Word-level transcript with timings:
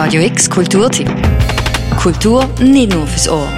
Radio 0.00 0.22
X 0.22 0.48
Kulturtipp. 0.48 1.10
Kultur 2.00 2.48
nicht 2.60 2.94
nur 2.94 3.04
fürs 3.04 3.28
Ohr. 3.28 3.48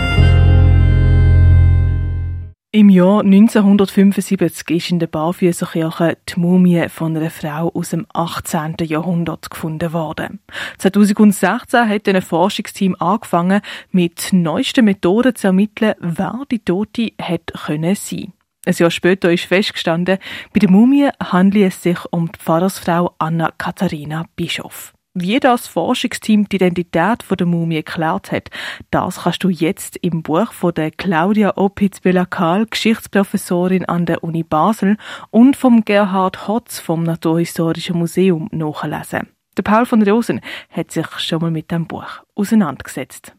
Im 2.72 2.88
Jahr 2.88 3.20
1975 3.20 4.70
ist 4.70 4.90
in 4.90 5.00
der 5.00 5.06
Barfüßerkirche 5.08 6.16
die 6.26 6.40
Mumie 6.40 6.88
von 6.88 7.14
einer 7.14 7.28
Frau 7.28 7.70
aus 7.74 7.90
dem 7.90 8.06
18. 8.14 8.76
Jahrhundert 8.84 9.50
gefunden 9.50 9.92
worden. 9.92 10.40
2016 10.78 11.86
hat 11.86 12.08
ein 12.08 12.22
Forschungsteam 12.22 12.96
angefangen, 12.98 13.60
mit 13.90 14.32
neuesten 14.32 14.86
Methoden 14.86 15.36
zu 15.36 15.48
ermitteln, 15.48 15.94
wer 16.00 16.44
die 16.50 16.60
Tote 16.60 17.12
hätte 17.18 17.52
können 17.66 17.94
sein. 17.94 18.32
Ein 18.64 18.74
Jahr 18.78 18.90
später 18.90 19.30
ist 19.30 19.44
festgestanden, 19.44 20.16
bei 20.54 20.60
der 20.60 20.70
Mumie 20.70 21.10
handelt 21.22 21.66
es 21.66 21.82
sich 21.82 21.98
um 22.10 22.32
die 22.32 22.38
Pfarrersfrau 22.38 23.14
Anna 23.18 23.52
Katharina 23.58 24.24
Bischof. 24.36 24.94
Wie 25.14 25.40
das 25.40 25.66
Forschungsteam 25.66 26.48
die 26.48 26.54
Identität 26.54 27.24
der 27.28 27.46
Mumie 27.46 27.78
erklärt 27.78 28.30
hat, 28.30 28.48
das 28.92 29.22
kannst 29.22 29.42
du 29.42 29.48
jetzt 29.48 29.96
im 29.96 30.22
Buch 30.22 30.52
von 30.52 30.72
der 30.72 30.92
Claudia 30.92 31.56
Opitz-Belakal, 31.56 32.66
Geschichtsprofessorin 32.66 33.84
an 33.86 34.06
der 34.06 34.22
Uni 34.22 34.44
Basel 34.44 34.98
und 35.30 35.56
vom 35.56 35.84
Gerhard 35.84 36.46
Hotz 36.46 36.78
vom 36.78 37.02
Naturhistorischen 37.02 37.98
Museum 37.98 38.48
nachlesen. 38.52 39.28
Der 39.56 39.64
Paul 39.64 39.84
von 39.84 40.00
Rosen 40.08 40.40
hat 40.70 40.92
sich 40.92 41.08
schon 41.18 41.40
mal 41.40 41.50
mit 41.50 41.72
dem 41.72 41.88
Buch 41.88 42.22
auseinandergesetzt. 42.36 43.34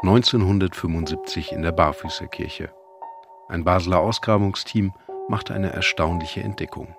1975 0.00 1.52
in 1.52 1.60
der 1.60 1.72
Barfüßerkirche. 1.72 2.70
Ein 3.50 3.64
Basler 3.64 4.00
Ausgrabungsteam 4.00 4.94
machte 5.28 5.52
eine 5.52 5.70
erstaunliche 5.70 6.40
Entdeckung. 6.40 6.96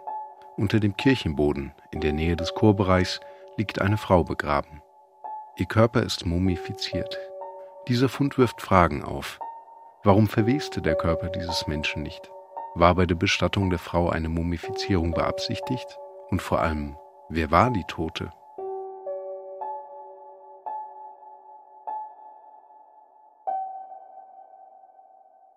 Unter 0.58 0.80
dem 0.80 0.96
Kirchenboden 0.96 1.74
in 1.92 2.00
der 2.00 2.14
Nähe 2.14 2.38
des 2.38 2.54
Chorbereichs 2.54 3.20
liegt 3.58 3.82
eine 3.82 3.98
Frau 3.98 4.24
begraben. 4.24 4.82
Ihr 5.58 5.66
Körper 5.66 6.02
ist 6.02 6.26
mumifiziert. 6.26 7.20
Dieser 7.90 8.08
Fund 8.08 8.38
wirft 8.38 8.62
Fragen 8.62 9.04
auf. 9.04 9.38
Warum 10.04 10.28
verweste 10.28 10.82
der 10.82 10.96
Körper 10.96 11.28
dieses 11.28 11.68
Menschen 11.68 12.04
nicht? 12.04 12.32
War 12.74 12.96
bei 12.96 13.06
der 13.06 13.16
Bestattung 13.16 13.70
der 13.70 13.80
Frau 13.80 14.10
eine 14.10 14.30
Mumifizierung 14.30 15.12
beabsichtigt? 15.12 15.98
Und 16.30 16.42
vor 16.42 16.62
allem, 16.62 16.98
wer 17.28 17.52
war 17.52 17.70
die 17.72 17.84
Tote? 17.84 18.32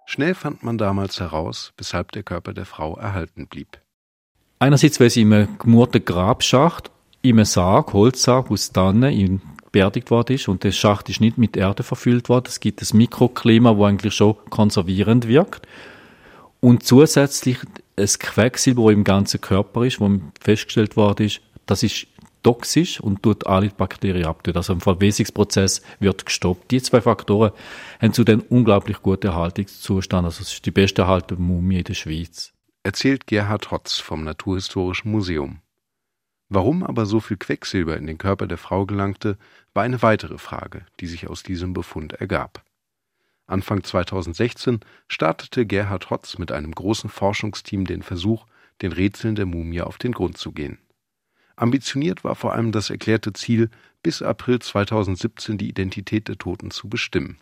Schnell 0.07 0.35
fand 0.35 0.65
man 0.65 0.77
damals 0.77 1.21
heraus, 1.21 1.73
weshalb 1.77 2.11
der 2.13 2.25
Körper 2.25 2.53
der 2.53 2.67
Frau 2.67 2.97
erhalten 2.97 3.47
blieb. 3.47 3.81
Einerseits, 4.59 4.99
weil 4.99 5.11
sie 5.11 5.23
in 5.23 5.33
einem 5.33 5.59
gemurten 5.59 6.05
Grabschacht, 6.05 6.91
in 7.23 7.37
einem 7.37 7.45
Sarg, 7.45 7.93
Holzsarg 7.93 8.51
aus 8.51 8.73
Tannen, 8.73 9.41
beerdigt 9.71 10.11
worden 10.11 10.35
ist 10.35 10.49
und 10.49 10.65
der 10.65 10.73
Schacht 10.73 11.09
ist 11.09 11.21
nicht 11.21 11.39
mit 11.39 11.57
Erde 11.57 11.83
verfüllt 11.83 12.29
worden. 12.29 12.47
Es 12.49 12.61
gibt 12.61 12.83
ein 12.83 12.97
Mikroklima, 12.97 13.77
wo 13.77 13.85
eigentlich 13.85 14.15
schon 14.15 14.37
konservierend 14.51 15.29
wirkt. 15.29 15.67
Und 16.61 16.85
zusätzlich 16.85 17.59
ein 17.97 18.07
Quecksilber, 18.07 18.85
das 18.85 18.93
im 18.93 19.05
ganzen 19.05 19.41
Körper 19.41 19.85
ist, 19.85 20.01
wo 20.01 20.11
festgestellt 20.41 20.97
worden 20.97 21.27
ist, 21.27 21.41
das 21.67 21.83
ist 21.83 22.07
toxisch 22.43 22.99
und 23.01 23.23
tut 23.23 23.47
alle 23.47 23.69
Bakterien 23.69 24.27
abtöten. 24.27 24.57
Also 24.57 24.73
im 24.73 24.81
Verwesungsprozess 24.81 25.83
wird 26.01 26.25
gestoppt. 26.25 26.71
Die 26.71 26.83
zwei 26.83 27.01
Faktoren 27.01 27.53
haben 28.01 28.13
zu 28.13 28.25
den 28.25 28.41
unglaublich 28.41 29.03
guten 29.03 29.27
Erhaltungszustand. 29.27 30.25
Also 30.25 30.43
es 30.43 30.53
ist 30.53 30.67
die 30.67 30.71
beste 30.71 31.03
erhaltene 31.03 31.41
Mumie 31.41 31.79
in 31.79 31.85
der 31.85 31.95
Schweiz 31.95 32.53
erzählt 32.89 33.27
Gerhard 33.27 33.71
Hotz 33.71 33.99
vom 33.99 34.25
Naturhistorischen 34.25 35.13
Museum. 35.13 35.61
Warum 36.49 36.83
aber 36.83 37.05
so 37.05 37.21
viel 37.21 37.37
Quecksilber 37.37 37.99
in 37.99 38.07
den 38.07 38.17
Körper 38.17 38.47
der 38.47 38.57
Frau 38.57 38.87
gelangte, 38.87 39.37
war 39.75 39.83
eine 39.83 40.01
weitere 40.01 40.39
Frage, 40.39 40.87
die 40.99 41.07
sich 41.07 41.29
aus 41.29 41.43
diesem 41.43 41.75
Befund 41.75 42.15
ergab. 42.15 42.65
Anfang 43.47 43.85
2016 43.85 44.81
startete 45.07 45.67
Gerhard 45.67 46.09
Hotz 46.09 46.39
mit 46.39 46.51
einem 46.51 46.73
großen 46.73 47.11
Forschungsteam 47.11 47.85
den 47.85 48.03
Versuch, 48.03 48.47
den 48.81 48.93
Rätseln 48.93 49.35
der 49.35 49.45
Mumie 49.45 49.83
auf 49.83 49.99
den 49.99 50.13
Grund 50.13 50.39
zu 50.39 50.53
gehen. 50.53 50.79
Ambitioniert 51.57 52.25
war 52.25 52.37
vor 52.37 52.55
allem 52.55 52.73
das 52.73 52.89
erklärte 52.89 53.35
Ziel, 53.35 53.69
bis 54.03 54.23
April 54.23 54.61
2017 54.61 55.59
die 55.59 55.69
Identität 55.69 56.29
der 56.29 56.39
Toten 56.39 56.71
zu 56.71 56.89
bestimmen. 56.89 57.39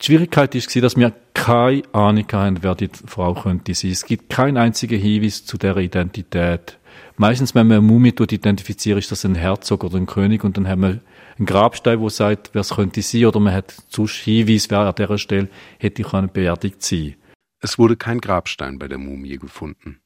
Die 0.00 0.06
Schwierigkeit 0.06 0.54
war, 0.54 0.82
dass 0.82 0.96
wir 0.96 1.12
keine 1.34 1.82
Ahnung 1.92 2.26
haben, 2.32 2.62
wer 2.62 2.74
die 2.74 2.90
Frau 3.06 3.34
könnte 3.34 3.74
sein. 3.74 3.90
Es 3.90 4.06
gibt 4.06 4.28
keinen 4.30 4.56
einzigen 4.56 5.00
Hinweis 5.00 5.44
zu 5.44 5.58
der 5.58 5.76
Identität. 5.76 6.78
Meistens, 7.16 7.54
wenn 7.54 7.66
man 7.66 7.78
eine 7.78 7.86
Mumie 7.86 8.10
identifiziert, 8.10 8.98
ist 8.98 9.10
das 9.10 9.24
ein 9.24 9.34
Herzog 9.34 9.82
oder 9.82 9.96
ein 9.96 10.06
König 10.06 10.44
und 10.44 10.56
dann 10.56 10.68
haben 10.68 10.82
wir 10.82 11.00
einen 11.36 11.46
Grabstein, 11.46 12.00
wo 12.00 12.08
sagt, 12.08 12.50
wer 12.52 12.60
es 12.60 12.70
könnte 12.70 13.02
sein, 13.02 13.26
oder 13.26 13.40
man 13.40 13.54
hat 13.54 13.74
sonst 13.88 14.14
Hinweis, 14.16 14.70
wer 14.70 14.80
an 14.80 14.94
dieser 14.96 15.18
Stelle 15.18 15.48
hätte 15.78 16.04
beerdigt 16.32 16.82
sein. 16.82 17.16
Es 17.60 17.78
wurde 17.78 17.96
kein 17.96 18.20
Grabstein 18.20 18.78
bei 18.78 18.86
der 18.86 18.98
Mumie 18.98 19.36
gefunden. 19.36 20.00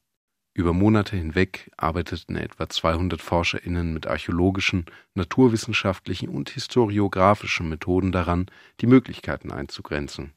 Über 0.55 0.73
Monate 0.73 1.15
hinweg 1.15 1.71
arbeiteten 1.77 2.35
etwa 2.35 2.69
200 2.69 3.21
ForscherInnen 3.21 3.91
mit 3.91 4.05
archäologischen, 4.05 4.85
naturwissenschaftlichen 5.15 6.29
und 6.29 6.51
historiografischen 6.51 7.69
Methoden 7.69 8.11
daran, 8.11 8.45
die 8.79 8.85
Möglichkeiten 8.85 9.51
einzugrenzen. 9.51 10.33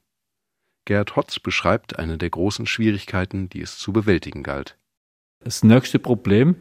Gerd 0.87 1.17
Hotz 1.17 1.39
beschreibt 1.39 1.99
eine 1.99 2.17
der 2.17 2.31
großen 2.31 2.67
Schwierigkeiten, 2.67 3.51
die 3.51 3.61
es 3.61 3.77
zu 3.77 3.93
bewältigen 3.93 4.43
galt. 4.43 4.79
Das 5.41 5.63
nächste 5.63 5.99
Problem 5.99 6.57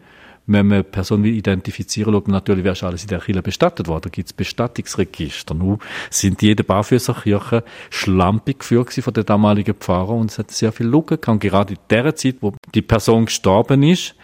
wenn 0.47 0.67
man 0.67 0.83
Personen 0.83 1.25
identifizieren 1.25 2.13
will, 2.13 2.21
natürlich 2.27 2.63
wäre 2.63 2.85
alles 2.85 3.03
in 3.03 3.09
der 3.09 3.19
Kirche 3.19 3.41
bestattet 3.41 3.87
worden. 3.87 4.03
Da 4.03 4.09
gibt 4.09 4.27
es 4.27 4.33
Bestattungsregister. 4.33 5.55
Nun 5.55 5.79
sind 6.09 6.41
jede 6.41 6.63
Barfüßerkirche 6.63 7.63
schlampig 7.89 8.59
geführt 8.59 8.93
von 8.93 9.13
der 9.13 9.23
damaligen 9.23 9.73
Pfarrer 9.73 10.09
und 10.09 10.31
es 10.31 10.37
hat 10.37 10.51
sehr 10.51 10.71
viel 10.71 10.87
Lücken 10.87 11.19
gehabt. 11.19 11.41
Gerade 11.41 11.73
in 11.73 11.79
der 11.89 12.15
Zeit, 12.15 12.37
wo 12.41 12.53
die 12.73 12.81
Person 12.81 13.25
gestorben 13.25 13.81
ist, 13.83 14.15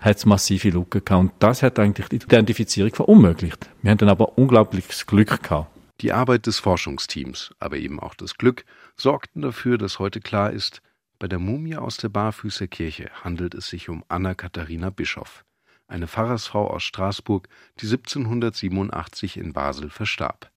hat 0.00 0.18
es 0.18 0.26
massive 0.26 0.70
Lücken 0.70 1.04
gehabt. 1.04 1.20
Und 1.20 1.32
das 1.38 1.62
hat 1.62 1.78
eigentlich 1.78 2.08
die 2.08 2.16
Identifizierung 2.16 2.94
verunmöglicht. 2.94 3.68
Wir 3.82 3.90
haben 3.90 3.98
dann 3.98 4.08
aber 4.10 4.36
unglaubliches 4.36 5.06
Glück 5.06 5.42
gehabt. 5.42 5.70
Die 6.02 6.12
Arbeit 6.12 6.46
des 6.46 6.58
Forschungsteams, 6.58 7.54
aber 7.58 7.78
eben 7.78 7.98
auch 7.98 8.14
das 8.14 8.36
Glück, 8.36 8.66
sorgten 8.96 9.40
dafür, 9.40 9.78
dass 9.78 9.98
heute 9.98 10.20
klar 10.20 10.52
ist, 10.52 10.82
bei 11.18 11.28
der 11.28 11.38
Mumie 11.38 11.76
aus 11.76 11.96
der 11.96 12.10
Barfüßerkirche 12.10 13.08
handelt 13.24 13.54
es 13.54 13.68
sich 13.68 13.88
um 13.88 14.04
Anna 14.08 14.34
Katharina 14.34 14.90
Bischof 14.90 15.45
eine 15.88 16.06
Pfarrersfrau 16.08 16.68
aus 16.68 16.82
Straßburg, 16.82 17.48
die 17.80 17.86
1787 17.86 19.36
in 19.36 19.52
Basel 19.52 19.90
verstarb. 19.90 20.50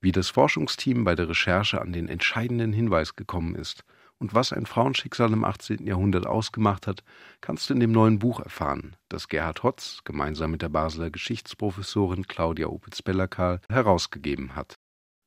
Wie 0.00 0.12
das 0.12 0.28
Forschungsteam 0.28 1.04
bei 1.04 1.14
der 1.14 1.28
Recherche 1.28 1.80
an 1.80 1.92
den 1.92 2.08
entscheidenden 2.08 2.72
Hinweis 2.72 3.16
gekommen 3.16 3.56
ist 3.56 3.84
und 4.18 4.34
was 4.34 4.52
ein 4.52 4.66
Frauenschicksal 4.66 5.32
im 5.32 5.44
18. 5.44 5.84
Jahrhundert 5.86 6.26
ausgemacht 6.26 6.86
hat, 6.86 7.02
kannst 7.40 7.68
du 7.68 7.74
in 7.74 7.80
dem 7.80 7.92
neuen 7.92 8.18
Buch 8.18 8.40
erfahren, 8.40 8.96
das 9.08 9.28
Gerhard 9.28 9.62
Hotz 9.62 10.02
gemeinsam 10.04 10.52
mit 10.52 10.62
der 10.62 10.68
Basler 10.68 11.10
Geschichtsprofessorin 11.10 12.26
Claudia 12.26 12.68
Opitz-Bellerkahl 12.68 13.60
herausgegeben 13.68 14.54
hat. 14.54 14.74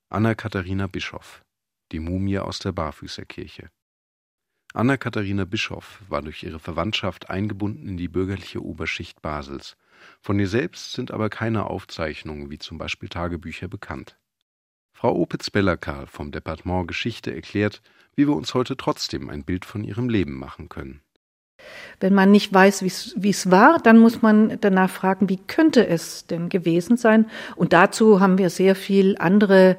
Anna-Katharina 0.10 0.88
Bischof 0.88 1.42
Die 1.92 2.00
Mumie 2.00 2.40
aus 2.40 2.60
der 2.60 2.72
Barfüßerkirche 2.72 3.70
Anna-Katharina 4.74 5.46
Bischoff 5.46 6.02
war 6.08 6.22
durch 6.22 6.44
ihre 6.44 6.60
Verwandtschaft 6.60 7.30
eingebunden 7.30 7.90
in 7.90 7.98
die 7.98 8.08
bürgerliche 8.08 8.64
Oberschicht 8.64 9.22
Basels. 9.22 9.76
Von 10.22 10.40
ihr 10.40 10.48
selbst 10.48 10.94
sind 10.94 11.12
aber 11.12 11.30
keine 11.30 11.66
Aufzeichnungen 11.66 12.50
wie 12.50 12.58
zum 12.58 12.78
Beispiel 12.78 13.10
Tagebücher 13.10 13.68
bekannt. 13.68 14.18
Frau 14.94 15.16
Opitz-Bellerkahl 15.16 16.08
vom 16.08 16.32
Departement 16.32 16.88
Geschichte 16.88 17.34
erklärt, 17.34 17.82
wie 18.16 18.28
wir 18.28 18.36
uns 18.36 18.54
heute 18.54 18.78
trotzdem 18.78 19.30
ein 19.30 19.44
Bild 19.44 19.66
von 19.66 19.84
ihrem 19.84 20.10
Leben 20.10 20.38
machen 20.38 20.70
können. 20.70 21.02
Wenn 22.00 22.14
man 22.14 22.32
nicht 22.32 22.52
weiß, 22.54 22.84
wie 22.84 23.30
es 23.30 23.52
war, 23.52 23.80
dann 23.80 24.00
muss 24.00 24.22
man 24.22 24.58
danach 24.62 24.90
fragen, 24.90 25.30
wie 25.30 25.38
könnte 25.38 25.86
es 25.86 26.26
denn 26.26 26.50
gewesen 26.50 26.98
sein? 26.98 27.30
Und 27.56 27.74
dazu 27.74 28.20
haben 28.20 28.38
wir 28.38 28.50
sehr 28.50 28.76
viel 28.76 29.16
andere 29.20 29.78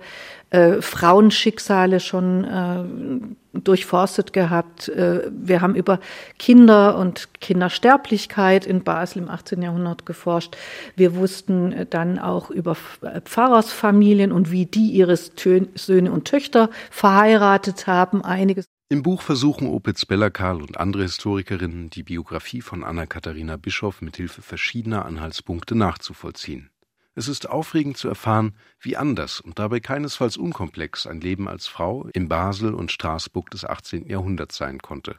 äh, 0.50 0.81
Frauenschicksale 0.81 1.99
schon 1.99 2.44
äh, 2.44 3.34
durchforstet 3.52 4.32
gehabt. 4.32 4.88
Äh, 4.88 5.31
wir 5.31 5.60
haben 5.60 5.75
über 5.75 6.00
Kinder 6.38 6.96
und 6.99 7.28
Kindersterblichkeit 7.40 8.66
in 8.66 8.82
Basel 8.82 9.22
im 9.22 9.28
18. 9.28 9.62
Jahrhundert 9.62 10.06
geforscht. 10.06 10.56
Wir 10.96 11.14
wussten 11.14 11.87
dann 11.90 12.19
auch 12.19 12.50
über 12.50 12.75
Pfarrersfamilien 12.75 14.32
und 14.32 14.50
wie 14.50 14.66
die 14.66 14.90
ihre 14.90 15.16
Söhne 15.16 16.12
und 16.12 16.25
Töchter 16.26 16.70
verheiratet 16.90 17.87
haben. 17.87 18.25
Einiges. 18.25 18.66
Im 18.88 19.02
Buch 19.02 19.22
versuchen 19.22 19.69
Opitz 19.69 20.05
Bellerkarl 20.05 20.60
und 20.60 20.78
andere 20.78 21.05
Historikerinnen, 21.05 21.88
die 21.88 22.02
Biografie 22.02 22.60
von 22.60 22.84
Anna-Katharina 22.84 23.56
Bischof 23.56 24.02
mithilfe 24.02 24.43
verschiedener 24.43 25.06
Anhaltspunkte 25.06 25.75
nachzuvollziehen. 25.75 26.71
Es 27.14 27.29
ist 27.29 27.49
aufregend 27.49 27.99
zu 27.99 28.09
erfahren, 28.09 28.56
wie 28.81 28.97
anders 28.97 29.41
und 29.41 29.59
dabei 29.59 29.81
keinesfalls 29.81 30.38
unkomplex 30.38 31.06
ein 31.06 31.20
Leben 31.20 31.47
als 31.47 31.67
Frau 31.67 32.09
in 32.14 32.29
Basel 32.29 32.73
und 32.73 32.91
Straßburg 32.91 33.50
des 33.50 33.67
18. 33.67 34.09
Jahrhunderts 34.09 34.56
sein 34.56 34.79
konnte. 34.79 35.17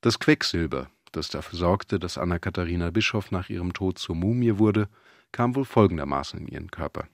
Das 0.00 0.18
Quecksilber, 0.18 0.90
das 1.12 1.28
dafür 1.28 1.58
sorgte, 1.58 2.00
dass 2.00 2.18
Anna-Katharina 2.18 2.90
Bischof 2.90 3.30
nach 3.30 3.48
ihrem 3.48 3.72
Tod 3.74 3.98
zur 3.98 4.16
Mumie 4.16 4.58
wurde, 4.58 4.88
kam 5.30 5.54
wohl 5.54 5.64
folgendermaßen 5.64 6.40
in 6.40 6.48
ihren 6.48 6.70
Körper. 6.72 7.06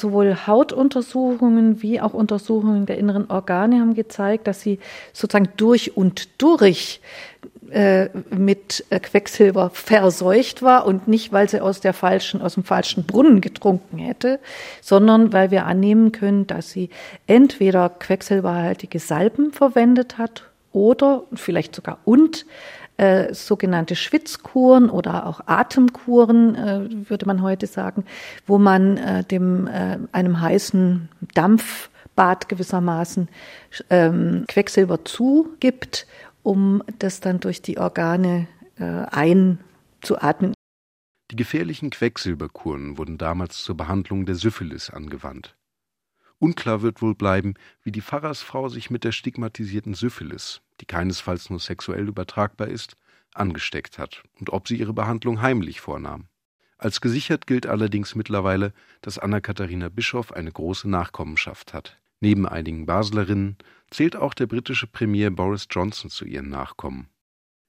Sowohl 0.00 0.34
Hautuntersuchungen 0.46 1.82
wie 1.82 2.00
auch 2.00 2.14
Untersuchungen 2.14 2.86
der 2.86 2.98
inneren 2.98 3.30
Organe 3.30 3.80
haben 3.80 3.94
gezeigt, 3.94 4.46
dass 4.46 4.62
sie 4.62 4.80
sozusagen 5.12 5.50
durch 5.56 5.96
und 5.96 6.42
durch 6.42 7.00
äh, 7.72 8.10
mit 8.30 8.84
äh, 8.90 9.00
Quecksilber 9.00 9.70
verseucht 9.70 10.62
war 10.62 10.86
und 10.86 11.08
nicht, 11.08 11.32
weil 11.32 11.48
sie 11.48 11.60
aus, 11.60 11.80
der 11.80 11.94
falschen, 11.94 12.42
aus 12.42 12.54
dem 12.54 12.64
falschen 12.64 13.04
Brunnen 13.04 13.40
getrunken 13.40 13.98
hätte, 13.98 14.40
sondern 14.80 15.32
weil 15.32 15.50
wir 15.50 15.64
annehmen 15.66 16.12
können, 16.12 16.46
dass 16.46 16.70
sie 16.70 16.90
entweder 17.26 17.88
quecksilberhaltige 17.88 18.98
Salben 18.98 19.52
verwendet 19.52 20.18
hat 20.18 20.50
oder 20.72 21.24
vielleicht 21.34 21.74
sogar 21.74 21.98
und 22.04 22.44
äh, 22.98 23.32
sogenannte 23.32 23.96
Schwitzkuren 23.96 24.90
oder 24.90 25.26
auch 25.26 25.40
Atemkuren, 25.46 26.54
äh, 26.54 27.10
würde 27.10 27.26
man 27.26 27.40
heute 27.40 27.66
sagen, 27.66 28.04
wo 28.46 28.58
man 28.58 28.98
äh, 28.98 29.24
dem 29.24 29.66
äh, 29.66 29.98
einem 30.12 30.40
heißen 30.40 31.08
Dampfbad 31.34 32.50
gewissermaßen 32.50 33.28
ähm, 33.88 34.44
Quecksilber 34.46 35.04
zugibt, 35.04 36.06
um 36.42 36.82
das 36.98 37.20
dann 37.20 37.40
durch 37.40 37.62
die 37.62 37.78
Organe 37.78 38.48
äh, 38.76 38.84
einzuatmen. 38.84 40.54
Die 41.30 41.36
gefährlichen 41.36 41.90
Quecksilberkuren 41.90 42.98
wurden 42.98 43.16
damals 43.16 43.62
zur 43.62 43.76
Behandlung 43.76 44.26
der 44.26 44.34
Syphilis 44.34 44.90
angewandt. 44.90 45.56
Unklar 46.38 46.82
wird 46.82 47.00
wohl 47.00 47.14
bleiben, 47.14 47.54
wie 47.82 47.92
die 47.92 48.02
Pfarrersfrau 48.02 48.68
sich 48.68 48.90
mit 48.90 49.04
der 49.04 49.12
stigmatisierten 49.12 49.94
Syphilis, 49.94 50.60
die 50.80 50.86
keinesfalls 50.86 51.50
nur 51.50 51.60
sexuell 51.60 52.08
übertragbar 52.08 52.68
ist, 52.68 52.96
angesteckt 53.32 53.98
hat 53.98 54.24
und 54.40 54.50
ob 54.50 54.68
sie 54.68 54.76
ihre 54.76 54.92
Behandlung 54.92 55.40
heimlich 55.40 55.80
vornahm. 55.80 56.26
Als 56.78 57.00
gesichert 57.00 57.46
gilt 57.46 57.66
allerdings 57.66 58.16
mittlerweile, 58.16 58.72
dass 59.02 59.18
Anna-Katharina 59.18 59.88
Bischof 59.88 60.32
eine 60.32 60.50
große 60.50 60.90
Nachkommenschaft 60.90 61.72
hat. 61.72 62.01
Neben 62.22 62.46
einigen 62.46 62.86
Baslerinnen 62.86 63.56
zählt 63.90 64.14
auch 64.14 64.32
der 64.32 64.46
britische 64.46 64.86
Premier 64.86 65.28
Boris 65.32 65.66
Johnson 65.68 66.08
zu 66.08 66.24
ihren 66.24 66.50
Nachkommen. 66.50 67.08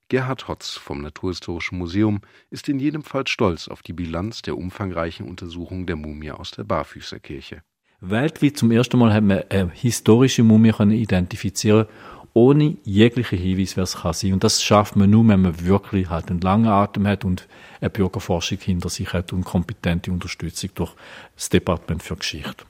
Gerhard 0.08 0.46
Hotz 0.46 0.74
vom 0.74 1.02
Naturhistorischen 1.02 1.76
Museum 1.76 2.20
ist 2.50 2.68
in 2.68 2.78
jedem 2.78 3.02
Fall 3.02 3.26
stolz 3.26 3.66
auf 3.66 3.82
die 3.82 3.92
Bilanz 3.92 4.42
der 4.42 4.56
umfangreichen 4.56 5.26
Untersuchung 5.26 5.86
der 5.86 5.96
Mumie 5.96 6.30
aus 6.30 6.52
der 6.52 6.62
Barfüßerkirche. 6.62 7.62
Weltweit 8.00 8.56
zum 8.56 8.70
ersten 8.70 8.96
Mal 8.96 9.12
haben 9.12 9.28
wir 9.28 9.50
eine 9.50 9.72
historische 9.72 10.44
Mumie 10.44 10.72
identifizieren 11.02 11.86
ohne 12.32 12.76
jegliche 12.84 13.34
Hinweis, 13.34 13.76
wer 13.76 13.84
es 13.84 13.96
kann 13.96 14.12
sein. 14.12 14.34
Und 14.34 14.44
das 14.44 14.62
schafft 14.62 14.94
man 14.94 15.10
nur, 15.10 15.26
wenn 15.26 15.42
man 15.42 15.64
wirklich 15.66 16.10
halt 16.10 16.30
einen 16.30 16.40
langen 16.40 16.66
Atem 16.66 17.08
hat 17.08 17.24
und 17.24 17.48
eine 17.80 17.90
Bürgerforschung 17.90 18.58
hinter 18.58 18.88
sich 18.88 19.12
hat 19.12 19.32
und 19.32 19.44
kompetente 19.44 20.12
Unterstützung 20.12 20.70
durch 20.74 20.94
das 21.34 21.48
Departement 21.48 22.02
für 22.02 22.16
Geschichte. 22.16 22.64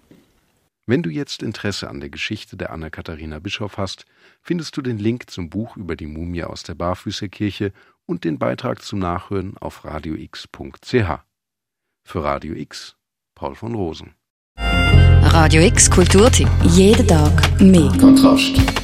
Wenn 0.87 1.03
du 1.03 1.09
jetzt 1.09 1.43
Interesse 1.43 1.89
an 1.89 2.01
der 2.01 2.11
Geschichte 2.11 2.59
der 2.59 2.71
Anna-Katharina 2.71 3.39
Bischof 3.39 3.79
hast, 3.79 4.05
findest 4.43 4.77
du 4.77 4.83
den 4.83 4.99
Link 4.99 5.31
zum 5.31 5.49
Buch 5.49 5.79
über 5.79 5.97
die 5.97 6.07
Mumie 6.07 6.45
aus 6.45 6.63
der 6.63 6.75
Barfüßerkirche 6.75 7.73
und 8.05 8.25
den 8.25 8.39
Beitrag 8.39 8.83
zum 8.83 8.99
Nachhören 8.99 9.57
auf 9.57 9.85
radiox.ch. 9.87 10.93
Für 12.07 12.23
Radio 12.23 12.55
X, 12.55 12.97
Paul 13.35 13.55
von 13.55 13.75
Rosen. 13.75 14.15
Radio 14.59 15.63
X 15.63 15.91
Kulturtipp. 15.91 16.49
Jeden 16.65 17.09
Tag 17.09 17.61
mehr. 17.61 17.91
Kontrast. 17.99 18.84